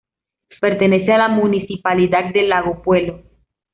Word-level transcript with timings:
Pertenece 0.59 1.11
a 1.11 1.17
la 1.19 1.27
municipalidad 1.27 2.33
de 2.33 2.41
Lago 2.41 2.81
Puelo. 2.81 3.21